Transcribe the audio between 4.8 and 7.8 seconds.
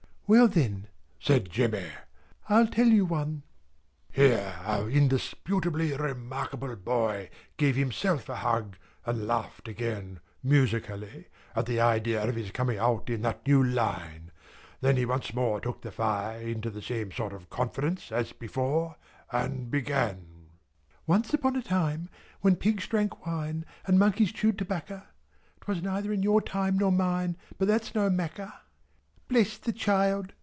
indisputably remarkable boy gave